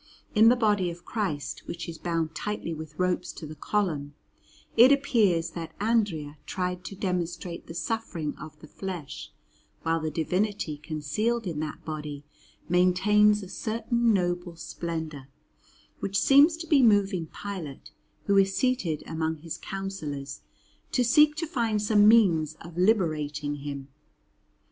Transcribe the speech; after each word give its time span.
In 0.33 0.49
the 0.49 0.55
body 0.55 0.89
of 0.89 1.05
Christ, 1.05 1.61
which 1.67 1.87
is 1.87 1.99
bound 1.99 2.33
tightly 2.33 2.73
with 2.73 2.97
ropes 2.97 3.31
to 3.33 3.45
the 3.45 3.53
Column, 3.53 4.15
it 4.75 4.91
appears 4.91 5.51
that 5.51 5.75
Andrea 5.79 6.39
tried 6.47 6.83
to 6.85 6.95
demonstrate 6.95 7.67
the 7.67 7.75
suffering 7.75 8.35
of 8.39 8.59
the 8.61 8.67
flesh, 8.67 9.31
while 9.83 9.99
the 9.99 10.09
Divinity 10.09 10.77
concealed 10.79 11.45
in 11.45 11.59
that 11.59 11.85
body 11.85 12.23
maintains 12.67 13.43
a 13.43 13.47
certain 13.47 14.11
noble 14.11 14.55
splendour, 14.55 15.27
which 15.99 16.17
seems 16.19 16.57
to 16.57 16.65
be 16.65 16.81
moving 16.81 17.27
Pilate, 17.27 17.91
who 18.23 18.37
is 18.39 18.55
seated 18.57 19.03
among 19.05 19.35
his 19.35 19.59
councillors, 19.59 20.41
to 20.93 21.03
seek 21.03 21.35
to 21.35 21.45
find 21.45 21.79
some 21.79 22.07
means 22.07 22.55
of 22.61 22.75
liberating 22.75 23.57
Him. 23.57 23.89